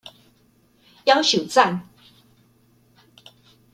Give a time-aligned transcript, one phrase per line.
[1.05, 1.81] 妖受讚